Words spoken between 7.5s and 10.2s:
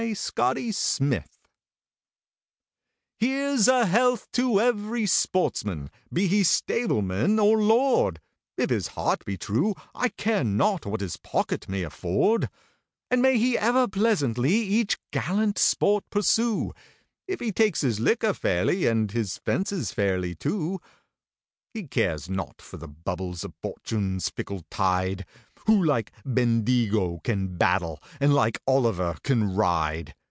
lord, If his heart be true, I